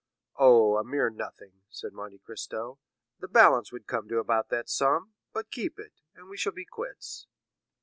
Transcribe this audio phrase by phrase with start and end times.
[0.35, 2.79] "Oh, a mere nothing," said Monte Cristo.
[3.19, 6.65] "The balance would come to about that sum; but keep it, and we shall be
[6.65, 7.27] quits."